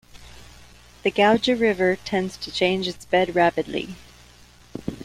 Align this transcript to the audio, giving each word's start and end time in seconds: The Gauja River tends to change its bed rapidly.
The 1.03 1.11
Gauja 1.11 1.53
River 1.55 1.95
tends 1.95 2.35
to 2.35 2.51
change 2.51 2.87
its 2.87 3.05
bed 3.05 3.35
rapidly. 3.35 3.93